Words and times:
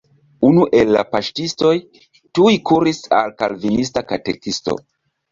Unu 0.47 0.61
el 0.77 0.91
la 0.93 1.01
paŝtistoj 1.09 1.73
tuj 2.39 2.53
kuris 2.69 3.01
al 3.19 3.33
kalvinista 3.43 4.03
katekisto. 4.13 4.75